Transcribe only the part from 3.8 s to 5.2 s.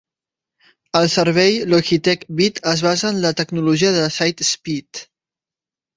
de SightSpeed.